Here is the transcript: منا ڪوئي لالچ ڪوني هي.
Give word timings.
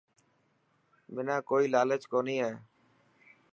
منا 1.13 1.35
ڪوئي 1.49 1.65
لالچ 1.73 2.03
ڪوني 2.11 2.35
هي. 2.43 2.53